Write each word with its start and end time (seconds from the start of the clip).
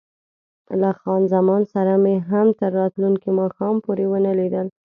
له 0.81 0.89
خان 0.99 1.21
زمان 1.35 1.61
سره 1.73 1.93
مې 2.03 2.15
هم 2.29 2.47
تر 2.59 2.71
راتلونکي 2.79 3.29
ماښام 3.39 3.75
پورې 3.85 4.05
ونه 4.11 4.31
لیدل. 4.39 4.67